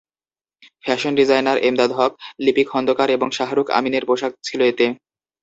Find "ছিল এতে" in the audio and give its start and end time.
4.47-4.85